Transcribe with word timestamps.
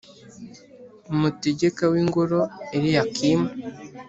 Umutegeka 1.13 1.83
w’ingoro 1.91 2.39
Eliyakimu, 2.75 3.49